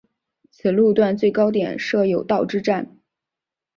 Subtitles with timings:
[0.49, 2.97] 此路段最高点设有道之站。